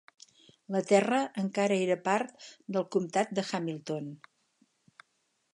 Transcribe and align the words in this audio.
La 0.75 0.79
terra 0.91 1.19
encara 1.41 1.77
era 1.89 1.99
part 2.09 2.49
del 2.77 2.89
comtat 2.97 3.39
de 3.41 3.47
Hamilton. 3.51 4.13